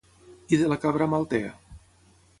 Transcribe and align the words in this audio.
I 0.55 0.57
de 0.61 0.69
la 0.71 0.79
cabra 0.85 1.09
Amaltea? 1.09 1.53